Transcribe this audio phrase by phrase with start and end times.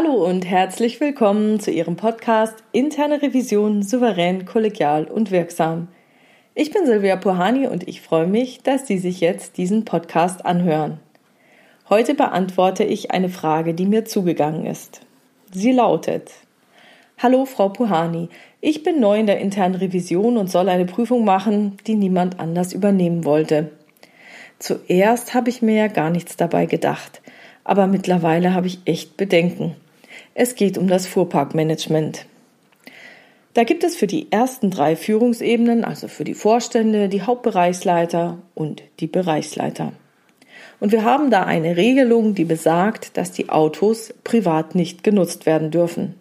[0.00, 5.88] Hallo und herzlich willkommen zu Ihrem Podcast Interne Revision souverän, kollegial und wirksam.
[6.54, 11.00] Ich bin Silvia Puhani und ich freue mich, dass Sie sich jetzt diesen Podcast anhören.
[11.88, 15.00] Heute beantworte ich eine Frage, die mir zugegangen ist.
[15.50, 16.30] Sie lautet
[17.20, 18.28] Hallo Frau Puhani,
[18.60, 22.72] ich bin neu in der internen Revision und soll eine Prüfung machen, die niemand anders
[22.72, 23.72] übernehmen wollte.
[24.60, 27.20] Zuerst habe ich mir ja gar nichts dabei gedacht–
[27.68, 29.76] aber mittlerweile habe ich echt Bedenken.
[30.40, 32.24] Es geht um das Fuhrparkmanagement.
[33.54, 38.84] Da gibt es für die ersten drei Führungsebenen, also für die Vorstände, die Hauptbereichsleiter und
[39.00, 39.94] die Bereichsleiter.
[40.78, 45.72] Und wir haben da eine Regelung, die besagt, dass die Autos privat nicht genutzt werden
[45.72, 46.14] dürfen.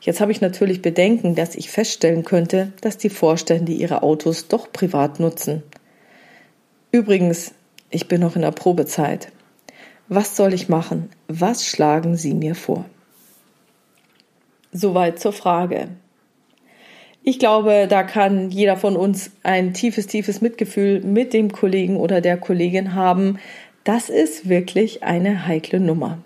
[0.00, 4.72] Jetzt habe ich natürlich Bedenken, dass ich feststellen könnte, dass die Vorstände ihre Autos doch
[4.72, 5.62] privat nutzen.
[6.90, 7.54] Übrigens,
[7.90, 9.30] ich bin noch in der Probezeit.
[10.08, 11.10] Was soll ich machen?
[11.28, 12.86] Was schlagen Sie mir vor?
[14.72, 15.88] Soweit zur Frage.
[17.22, 22.20] Ich glaube, da kann jeder von uns ein tiefes, tiefes Mitgefühl mit dem Kollegen oder
[22.20, 23.38] der Kollegin haben.
[23.84, 26.18] Das ist wirklich eine heikle Nummer.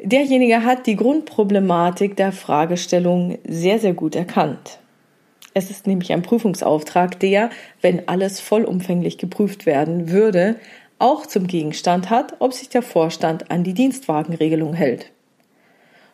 [0.00, 4.80] Derjenige hat die Grundproblematik der Fragestellung sehr, sehr gut erkannt.
[5.54, 7.50] Es ist nämlich ein Prüfungsauftrag, der,
[7.82, 10.56] wenn alles vollumfänglich geprüft werden würde,
[10.98, 15.12] auch zum Gegenstand hat, ob sich der Vorstand an die Dienstwagenregelung hält.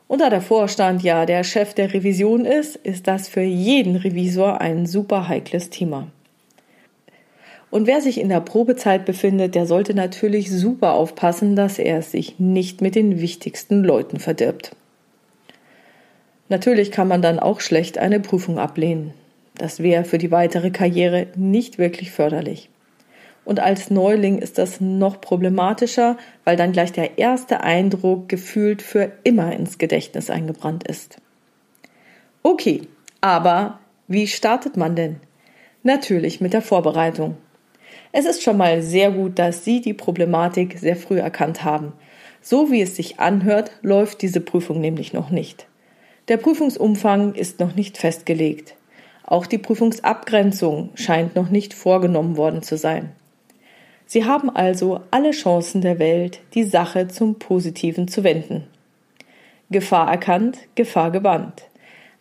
[0.09, 4.61] Und da der Vorstand ja der Chef der Revision ist, ist das für jeden Revisor
[4.61, 6.09] ein super heikles Thema.
[7.71, 12.39] Und wer sich in der Probezeit befindet, der sollte natürlich super aufpassen, dass er sich
[12.39, 14.75] nicht mit den wichtigsten Leuten verdirbt.
[16.49, 19.13] Natürlich kann man dann auch schlecht eine Prüfung ablehnen.
[19.59, 22.71] Das wäre für die weitere Karriere nicht wirklich förderlich.
[23.49, 29.11] Und als Neuling ist das noch problematischer, weil dann gleich der erste Eindruck gefühlt für
[29.25, 31.17] immer ins Gedächtnis eingebrannt ist.
[32.43, 32.83] Okay,
[33.23, 35.17] aber wie startet man denn?
[35.83, 37.39] Natürlich mit der Vorbereitung.
[38.13, 41.95] Es ist schon mal sehr gut, dass Sie die Problematik sehr früh erkannt haben.
[42.43, 45.67] So wie es sich anhört, läuft diese Prüfung nämlich noch nicht.
[46.29, 48.75] Der Prüfungsumfang ist noch nicht festgelegt.
[49.25, 53.15] Auch die Prüfungsabgrenzung scheint noch nicht vorgenommen worden zu sein.
[54.11, 58.65] Sie haben also alle Chancen der Welt, die Sache zum Positiven zu wenden.
[59.69, 61.65] Gefahr erkannt, Gefahr gebannt.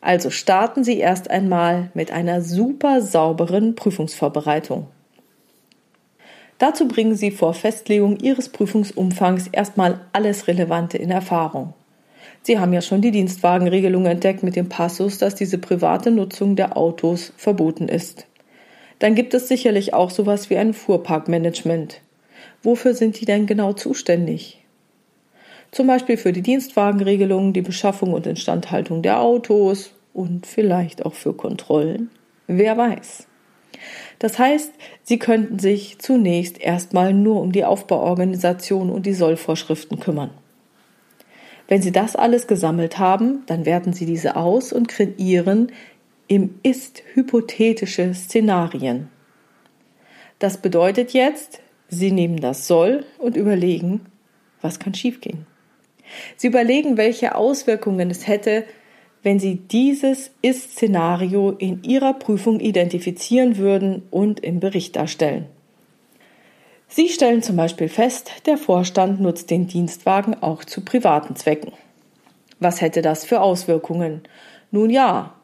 [0.02, 4.88] Also starten Sie erst einmal mit einer super sauberen Prüfungsvorbereitung.
[6.58, 11.74] Dazu bringen Sie vor Festlegung Ihres Prüfungsumfangs erstmal alles Relevante in Erfahrung.
[12.42, 16.76] Sie haben ja schon die Dienstwagenregelung entdeckt mit dem Passus, dass diese private Nutzung der
[16.76, 18.28] Autos verboten ist
[19.00, 22.02] dann gibt es sicherlich auch sowas wie ein Fuhrparkmanagement.
[22.64, 24.64] Wofür sind die denn genau zuständig?
[25.72, 31.34] Zum Beispiel für die Dienstwagenregelung, die Beschaffung und Instandhaltung der Autos und vielleicht auch für
[31.34, 32.10] Kontrollen.
[32.48, 33.28] Wer weiß.
[34.20, 34.72] Das heißt,
[35.04, 40.32] Sie könnten sich zunächst erstmal nur um die Aufbauorganisation und die Sollvorschriften kümmern.
[41.68, 45.72] Wenn Sie das alles gesammelt haben, dann werten Sie diese aus und kreieren
[46.28, 49.10] im Ist hypothetische Szenarien.
[50.40, 54.06] Das bedeutet jetzt, Sie nehmen das Soll und überlegen,
[54.62, 55.48] was kann schiefgehen.
[56.36, 58.66] Sie überlegen, welche Auswirkungen es hätte,
[59.24, 65.48] wenn Sie dieses Ist-Szenario in Ihrer Prüfung identifizieren würden und im Bericht darstellen.
[66.88, 71.74] Sie stellen zum Beispiel fest, der Vorstand nutzt den Dienstwagen auch zu privaten Zwecken.
[72.60, 74.22] Was hätte das für Auswirkungen?
[74.72, 75.37] Nun ja,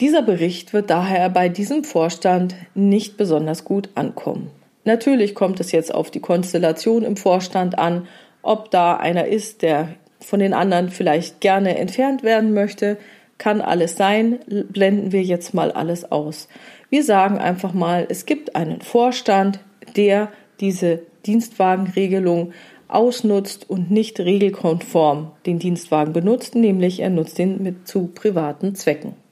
[0.00, 4.50] dieser Bericht wird daher bei diesem Vorstand nicht besonders gut ankommen.
[4.84, 8.06] Natürlich kommt es jetzt auf die Konstellation im Vorstand an,
[8.42, 9.88] ob da einer ist, der
[10.20, 12.96] von den anderen vielleicht gerne entfernt werden möchte,
[13.38, 16.48] kann alles sein, blenden wir jetzt mal alles aus.
[16.88, 19.60] Wir sagen einfach mal, es gibt einen Vorstand,
[19.96, 20.30] der
[20.60, 22.52] diese Dienstwagenregelung
[22.88, 29.25] ausnutzt und nicht regelkonform den Dienstwagen benutzt, nämlich er nutzt ihn mit zu privaten Zwecken.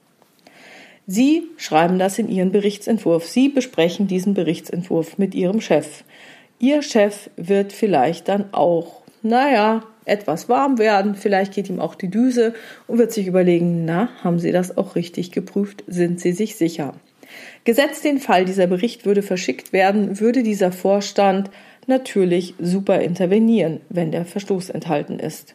[1.06, 3.26] Sie schreiben das in Ihren Berichtsentwurf.
[3.26, 6.04] Sie besprechen diesen Berichtsentwurf mit Ihrem Chef.
[6.58, 12.10] Ihr Chef wird vielleicht dann auch, naja, etwas warm werden, vielleicht geht ihm auch die
[12.10, 12.54] Düse
[12.86, 15.82] und wird sich überlegen, na, haben Sie das auch richtig geprüft?
[15.86, 16.94] Sind Sie sich sicher?
[17.64, 21.50] Gesetzt den Fall, dieser Bericht würde verschickt werden, würde dieser Vorstand
[21.86, 25.54] natürlich super intervenieren, wenn der Verstoß enthalten ist.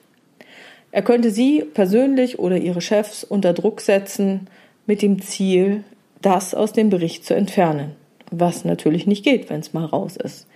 [0.92, 4.48] Er könnte Sie persönlich oder Ihre Chefs unter Druck setzen,
[4.90, 5.84] mit dem Ziel,
[6.20, 7.92] das aus dem Bericht zu entfernen.
[8.32, 10.48] Was natürlich nicht geht, wenn es mal raus ist.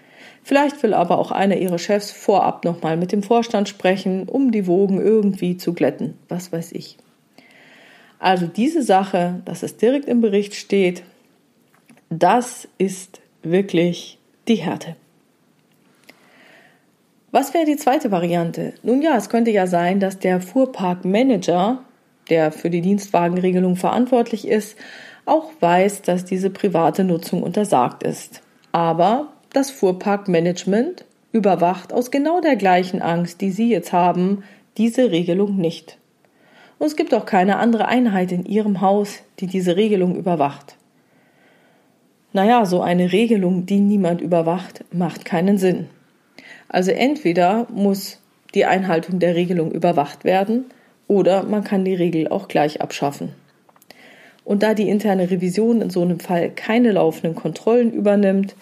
[0.42, 4.66] Vielleicht will aber auch einer ihrer Chefs vorab nochmal mit dem Vorstand sprechen, um die
[4.66, 6.18] Wogen irgendwie zu glätten.
[6.30, 6.98] Was weiß ich.
[8.18, 11.04] Also diese Sache, dass es direkt im Bericht steht,
[12.10, 14.96] das ist wirklich die Härte.
[17.30, 18.74] Was wäre die zweite Variante?
[18.82, 21.84] Nun ja, es könnte ja sein, dass der Fuhrparkmanager,
[22.30, 24.78] der für die Dienstwagenregelung verantwortlich ist,
[25.26, 28.42] auch weiß, dass diese private Nutzung untersagt ist.
[28.72, 34.44] Aber das Fuhrparkmanagement überwacht aus genau der gleichen Angst, die Sie jetzt haben,
[34.78, 35.98] diese Regelung nicht.
[36.80, 40.76] Und es gibt auch keine andere Einheit in Ihrem Haus, die diese Regelung überwacht.
[42.34, 45.88] Naja, so eine Regelung, die niemand überwacht, macht keinen Sinn.
[46.68, 48.20] Also entweder muss
[48.56, 50.66] die Einhaltung der Regelung überwacht werden
[51.08, 53.34] oder man kann die Regel auch gleich abschaffen.
[54.46, 58.56] Und da die interne Revision in so einem Fall keine laufenden Kontrollen übernimmt,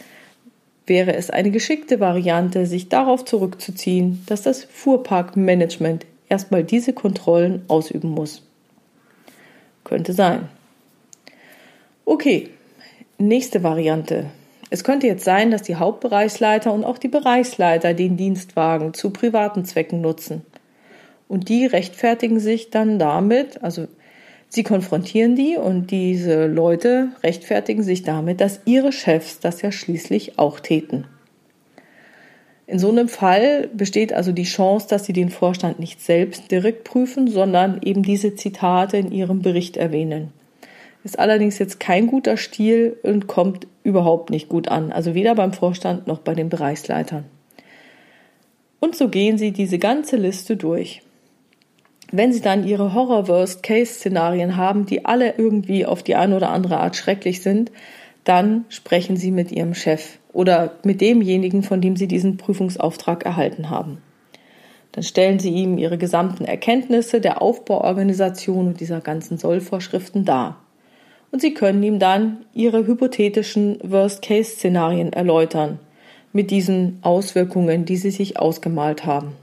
[0.85, 8.09] wäre es eine geschickte Variante, sich darauf zurückzuziehen, dass das Fuhrparkmanagement erstmal diese Kontrollen ausüben
[8.09, 8.43] muss.
[9.83, 10.49] Könnte sein.
[12.05, 12.49] Okay,
[13.17, 14.25] nächste Variante.
[14.69, 19.65] Es könnte jetzt sein, dass die Hauptbereichsleiter und auch die Bereichsleiter den Dienstwagen zu privaten
[19.65, 20.45] Zwecken nutzen.
[21.31, 23.87] Und die rechtfertigen sich dann damit, also
[24.49, 30.37] Sie konfrontieren die und diese Leute rechtfertigen sich damit, dass ihre Chefs das ja schließlich
[30.37, 31.05] auch täten.
[32.67, 36.83] In so einem Fall besteht also die Chance, dass Sie den Vorstand nicht selbst direkt
[36.83, 40.33] prüfen, sondern eben diese Zitate in Ihrem Bericht erwähnen.
[41.05, 45.53] Ist allerdings jetzt kein guter Stil und kommt überhaupt nicht gut an, also weder beim
[45.53, 47.23] Vorstand noch bei den Bereichsleitern.
[48.81, 51.03] Und so gehen Sie diese ganze Liste durch
[52.11, 56.95] wenn sie dann ihre Horror-Worst-Case-Szenarien haben, die alle irgendwie auf die eine oder andere Art
[56.95, 57.71] schrecklich sind,
[58.23, 63.69] dann sprechen sie mit ihrem Chef oder mit demjenigen, von dem sie diesen Prüfungsauftrag erhalten
[63.69, 64.01] haben.
[64.91, 70.57] Dann stellen sie ihm ihre gesamten Erkenntnisse der Aufbauorganisation und dieser ganzen Sollvorschriften dar.
[71.31, 75.79] Und sie können ihm dann ihre hypothetischen Worst-Case-Szenarien erläutern,
[76.33, 79.33] mit diesen Auswirkungen, die sie sich ausgemalt haben.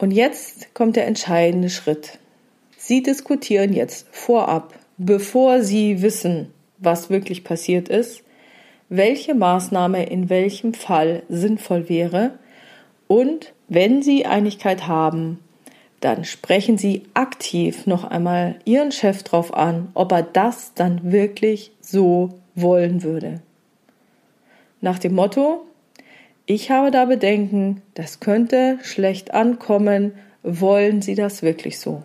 [0.00, 2.18] Und jetzt kommt der entscheidende Schritt.
[2.78, 8.22] Sie diskutieren jetzt vorab, bevor Sie wissen, was wirklich passiert ist,
[8.88, 12.38] welche Maßnahme in welchem Fall sinnvoll wäre
[13.08, 15.38] und wenn Sie Einigkeit haben,
[16.00, 21.72] dann sprechen Sie aktiv noch einmal Ihren Chef drauf an, ob er das dann wirklich
[21.82, 23.42] so wollen würde.
[24.80, 25.66] Nach dem Motto,
[26.46, 30.12] ich habe da Bedenken, das könnte schlecht ankommen.
[30.42, 32.02] Wollen Sie das wirklich so?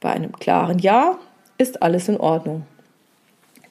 [0.00, 1.18] Bei einem klaren Ja
[1.58, 2.66] ist alles in Ordnung.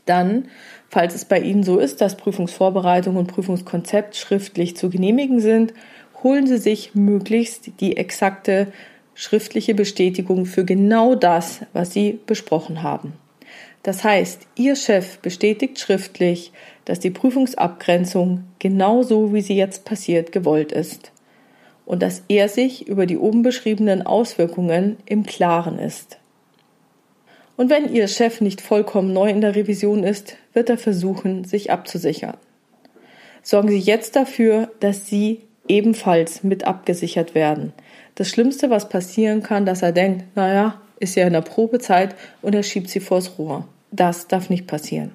[0.05, 0.49] Dann,
[0.89, 5.73] falls es bei Ihnen so ist, dass Prüfungsvorbereitung und Prüfungskonzept schriftlich zu genehmigen sind,
[6.23, 8.67] holen Sie sich möglichst die exakte
[9.15, 13.13] schriftliche Bestätigung für genau das, was Sie besprochen haben.
[13.83, 16.51] Das heißt, Ihr Chef bestätigt schriftlich,
[16.85, 21.11] dass die Prüfungsabgrenzung genau so, wie sie jetzt passiert, gewollt ist
[21.85, 26.17] und dass er sich über die oben beschriebenen Auswirkungen im Klaren ist.
[27.55, 31.71] Und wenn Ihr Chef nicht vollkommen neu in der Revision ist, wird er versuchen, sich
[31.71, 32.37] abzusichern.
[33.43, 37.73] Sorgen Sie jetzt dafür, dass Sie ebenfalls mit abgesichert werden.
[38.15, 42.55] Das Schlimmste, was passieren kann, dass er denkt, naja, ist ja in der Probezeit und
[42.55, 43.67] er schiebt sie vors Rohr.
[43.91, 45.11] Das darf nicht passieren.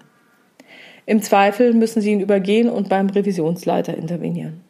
[1.06, 4.60] Im Zweifel müssen Sie ihn übergehen und beim Revisionsleiter intervenieren.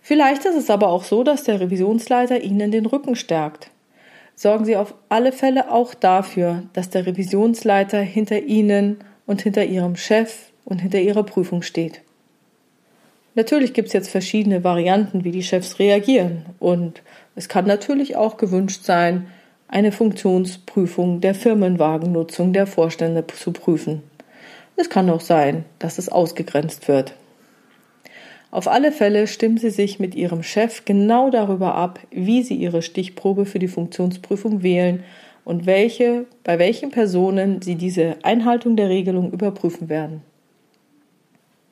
[0.00, 3.70] Vielleicht ist es aber auch so, dass der Revisionsleiter Ihnen den Rücken stärkt.
[4.34, 9.96] Sorgen Sie auf alle Fälle auch dafür, dass der Revisionsleiter hinter Ihnen und hinter Ihrem
[9.96, 12.02] Chef und hinter Ihrer Prüfung steht.
[13.36, 16.46] Natürlich gibt es jetzt verschiedene Varianten, wie die Chefs reagieren.
[16.58, 17.02] Und
[17.34, 19.26] es kann natürlich auch gewünscht sein,
[19.68, 24.02] eine Funktionsprüfung der Firmenwagennutzung der Vorstände zu prüfen.
[24.76, 27.14] Es kann auch sein, dass es ausgegrenzt wird.
[28.50, 32.80] Auf alle Fälle stimmen Sie sich mit Ihrem Chef genau darüber ab, wie Sie Ihre
[32.80, 35.04] Stichprobe für die Funktionsprüfung wählen
[35.44, 40.22] und welche, bei welchen Personen Sie diese Einhaltung der Regelung überprüfen werden.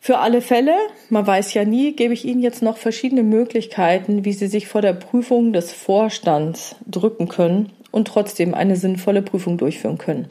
[0.06, 0.76] Für alle Fälle,
[1.08, 4.82] man weiß ja nie, gebe ich Ihnen jetzt noch verschiedene Möglichkeiten, wie Sie sich vor
[4.82, 10.28] der Prüfung des Vorstands drücken können und trotzdem eine sinnvolle Prüfung durchführen können.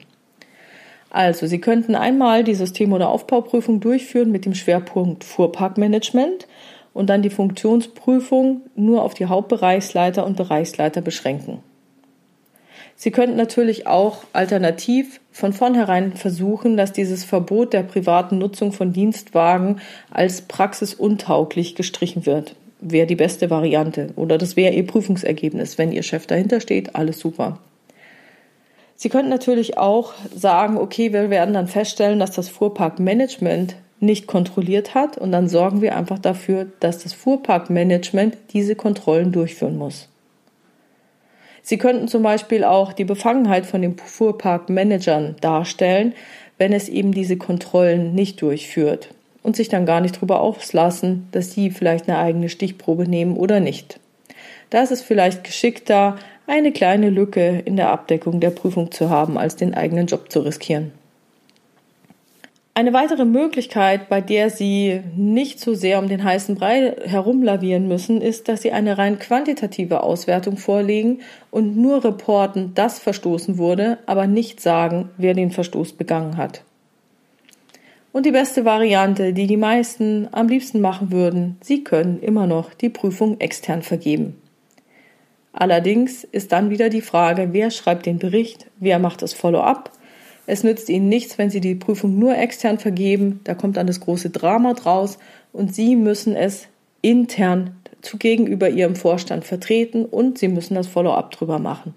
[1.09, 6.47] Also, Sie könnten einmal die System- oder Aufbauprüfung durchführen mit dem Schwerpunkt Fuhrparkmanagement
[6.93, 11.63] und dann die Funktionsprüfung nur auf die Hauptbereichsleiter und Bereichsleiter beschränken.
[13.03, 18.93] Sie könnten natürlich auch alternativ von vornherein versuchen, dass dieses Verbot der privaten Nutzung von
[18.93, 22.55] Dienstwagen als praxisuntauglich gestrichen wird.
[22.79, 24.07] Wäre die beste Variante.
[24.15, 25.77] Oder das wäre Ihr Prüfungsergebnis.
[25.77, 27.59] Wenn Ihr Chef dahinter steht, alles super.
[28.95, 34.95] Sie könnten natürlich auch sagen, okay, wir werden dann feststellen, dass das Fuhrparkmanagement nicht kontrolliert
[34.95, 40.07] hat und dann sorgen wir einfach dafür, dass das Fuhrparkmanagement diese Kontrollen durchführen muss.
[41.63, 46.13] Sie könnten zum Beispiel auch die Befangenheit von den Fuhrparkmanagern darstellen,
[46.57, 49.09] wenn es eben diese Kontrollen nicht durchführt
[49.41, 53.61] und sich dann gar nicht darüber auslassen, dass sie vielleicht eine eigene Stichprobe nehmen oder
[53.61, 53.99] nicht.
[54.69, 56.17] Da ist es vielleicht geschickter,
[56.47, 60.41] eine kleine Lücke in der Abdeckung der Prüfung zu haben, als den eigenen Job zu
[60.41, 60.91] riskieren.
[62.75, 68.19] Eine weitere Möglichkeit, bei der Sie nicht so sehr um den heißen Brei herumlavieren müssen,
[68.19, 71.19] ist, dass Sie eine rein quantitative Auswertung vorlegen
[71.51, 76.63] und nur reporten, dass verstoßen wurde, aber nicht sagen, wer den Verstoß begangen hat.
[78.11, 82.73] Und die beste Variante, die die meisten am liebsten machen würden, Sie können immer noch
[82.73, 84.41] die Prüfung extern vergeben.
[85.51, 89.91] Allerdings ist dann wieder die Frage, wer schreibt den Bericht, wer macht das Follow-up
[90.45, 93.39] es nützt ihnen nichts, wenn sie die Prüfung nur extern vergeben.
[93.43, 95.17] Da kommt dann das große Drama draus
[95.53, 96.67] und sie müssen es
[97.01, 101.95] intern zu gegenüber ihrem Vorstand vertreten und sie müssen das Follow-up drüber machen.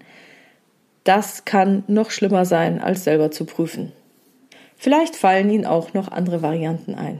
[1.03, 3.91] Das kann noch schlimmer sein, als selber zu prüfen.
[4.77, 7.19] Vielleicht fallen Ihnen auch noch andere Varianten ein.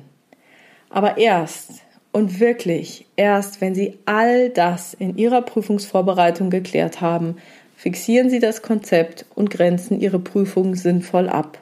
[0.89, 1.81] Aber erst
[2.11, 7.37] und wirklich erst, wenn Sie all das in Ihrer Prüfungsvorbereitung geklärt haben,
[7.77, 11.59] Fixieren Sie das Konzept und grenzen Ihre Prüfung sinnvoll ab.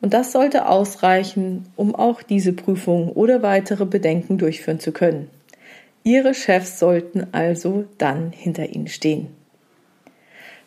[0.00, 5.28] Und das sollte ausreichen, um auch diese Prüfung oder weitere Bedenken durchführen zu können.
[6.04, 9.28] Ihre Chefs sollten also dann hinter Ihnen stehen.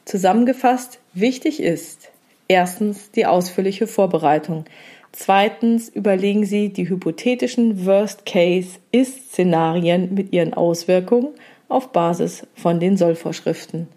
[0.06, 2.12] Zusammengefasst, wichtig ist
[2.48, 4.66] erstens die ausführliche Vorbereitung.
[5.14, 11.30] Zweitens überlegen Sie die hypothetischen Worst-Case-Ist-Szenarien mit ihren Auswirkungen
[11.70, 13.88] auf Basis von den Sollvorschriften.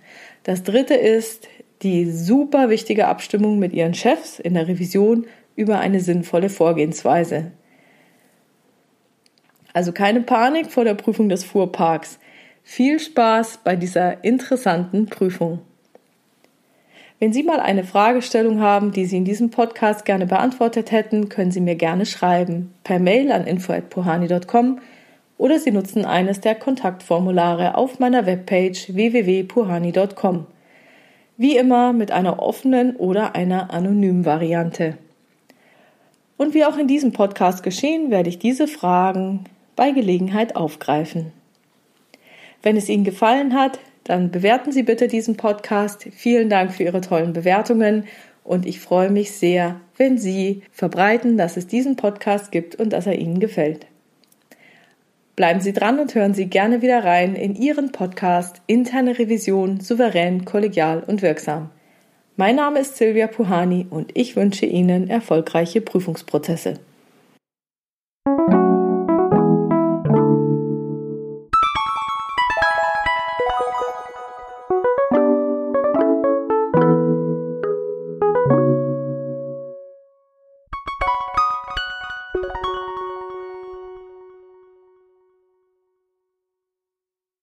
[0.46, 1.48] Das dritte ist
[1.82, 5.26] die super wichtige Abstimmung mit Ihren Chefs in der Revision
[5.56, 7.50] über eine sinnvolle Vorgehensweise.
[9.72, 12.20] Also keine Panik vor der Prüfung des Fuhrparks.
[12.62, 15.62] Viel Spaß bei dieser interessanten Prüfung.
[17.18, 21.50] Wenn Sie mal eine Fragestellung haben, die Sie in diesem Podcast gerne beantwortet hätten, können
[21.50, 24.78] Sie mir gerne schreiben per Mail an info@puhani.com
[25.38, 30.46] oder Sie nutzen eines der Kontaktformulare auf meiner Webpage www.puhani.com.
[31.36, 34.96] Wie immer mit einer offenen oder einer anonymen Variante.
[36.38, 41.32] Und wie auch in diesem Podcast geschehen, werde ich diese Fragen bei Gelegenheit aufgreifen.
[42.62, 46.08] Wenn es Ihnen gefallen hat, dann bewerten Sie bitte diesen Podcast.
[46.12, 48.04] Vielen Dank für Ihre tollen Bewertungen
[48.44, 53.06] und ich freue mich sehr, wenn Sie verbreiten, dass es diesen Podcast gibt und dass
[53.06, 53.86] er Ihnen gefällt.
[55.36, 60.46] Bleiben Sie dran und hören Sie gerne wieder rein in Ihren Podcast Interne Revision souverän,
[60.46, 61.68] kollegial und wirksam.
[62.36, 66.80] Mein Name ist Silvia Puhani und ich wünsche Ihnen erfolgreiche Prüfungsprozesse.